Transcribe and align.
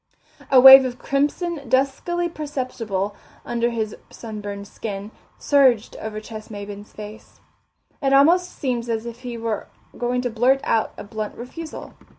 A 0.49 0.59
wave 0.59 0.83
of 0.83 0.97
crimson, 0.97 1.69
duskily 1.69 2.27
perceptible 2.27 3.15
under 3.45 3.69
his 3.69 3.95
sunburned 4.09 4.67
skin, 4.67 5.11
surged 5.37 5.95
over 5.97 6.19
Ches 6.19 6.49
Maybin's 6.49 6.91
face. 6.91 7.39
It 8.01 8.11
almost 8.11 8.49
seemed 8.51 8.89
as 8.89 9.05
if 9.05 9.19
he 9.19 9.37
were 9.37 9.67
going 9.95 10.21
to 10.23 10.31
blurt 10.31 10.61
out 10.63 10.91
a 10.97 11.03
blunt 11.03 11.35
refusal. 11.35 11.93